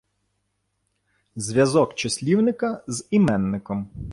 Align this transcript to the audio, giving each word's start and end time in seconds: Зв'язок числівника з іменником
Зв'язок 1.35 1.95
числівника 1.95 2.83
з 2.87 3.05
іменником 3.11 3.89